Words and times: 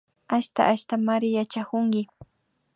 Asha 0.35 0.61
Ashamari 0.73 1.29
yachakunki 1.37 2.01